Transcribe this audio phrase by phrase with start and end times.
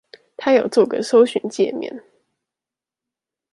[0.35, 2.03] 他有做個搜尋介面